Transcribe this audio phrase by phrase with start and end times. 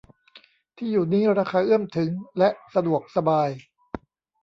[0.77, 3.49] ที่อยู่นี้ราคาเอื้อมถึงและสะดวกสบาย